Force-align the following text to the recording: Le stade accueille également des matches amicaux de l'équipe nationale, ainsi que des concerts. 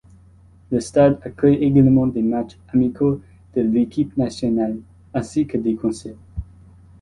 Le 0.71 0.79
stade 0.79 1.19
accueille 1.21 1.63
également 1.63 2.07
des 2.07 2.23
matches 2.23 2.57
amicaux 2.73 3.21
de 3.53 3.61
l'équipe 3.61 4.17
nationale, 4.17 4.79
ainsi 5.13 5.45
que 5.45 5.59
des 5.59 5.75
concerts. 5.75 6.17